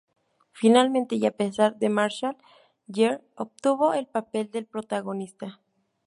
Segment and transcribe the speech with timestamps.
[0.51, 2.35] Finalmente y a pesar de Marshall,
[2.91, 5.61] Gere obtuvo el papel del protagonista.